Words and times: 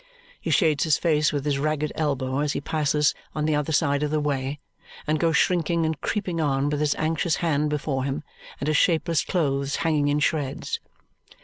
He 0.39 0.49
shades 0.49 0.83
his 0.83 0.97
face 0.97 1.31
with 1.31 1.45
his 1.45 1.59
ragged 1.59 1.91
elbow 1.93 2.39
as 2.39 2.53
he 2.53 2.59
passes 2.59 3.13
on 3.35 3.45
the 3.45 3.53
other 3.53 3.71
side 3.71 4.01
of 4.01 4.09
the 4.09 4.19
way, 4.19 4.59
and 5.05 5.19
goes 5.19 5.37
shrinking 5.37 5.85
and 5.85 6.01
creeping 6.01 6.41
on 6.41 6.71
with 6.71 6.79
his 6.79 6.95
anxious 6.95 7.35
hand 7.35 7.69
before 7.69 8.03
him 8.03 8.23
and 8.59 8.67
his 8.67 8.77
shapeless 8.77 9.23
clothes 9.23 9.75
hanging 9.75 10.07
in 10.07 10.17
shreds. 10.19 10.79